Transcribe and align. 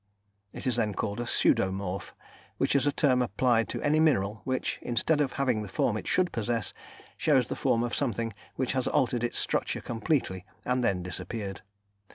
It 0.51 0.65
is 0.65 0.77
then 0.77 0.95
called 0.95 1.19
a 1.19 1.25
pseudomorph, 1.27 2.13
which 2.57 2.75
is 2.75 2.87
a 2.87 2.91
term 2.91 3.21
applied 3.21 3.69
to 3.69 3.81
any 3.83 3.99
mineral 3.99 4.41
which, 4.45 4.79
instead 4.81 5.21
of 5.21 5.33
having 5.33 5.61
the 5.61 5.69
form 5.69 5.95
it 5.95 6.07
should 6.07 6.31
possess, 6.31 6.73
shows 7.17 7.49
the 7.49 7.55
form 7.55 7.83
of 7.83 7.93
something 7.93 8.33
which 8.55 8.71
has 8.73 8.87
altered 8.87 9.23
its 9.23 9.37
structure 9.37 9.79
completely, 9.79 10.43
and 10.65 10.83
then 10.83 11.03
disappeared. 11.03 11.61